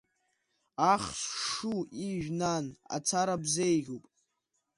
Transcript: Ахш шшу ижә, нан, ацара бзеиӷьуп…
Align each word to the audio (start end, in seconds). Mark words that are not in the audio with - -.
Ахш 0.91 1.19
шшу 1.39 1.75
ижә, 2.09 2.29
нан, 2.39 2.65
ацара 2.95 3.35
бзеиӷьуп… 3.43 4.03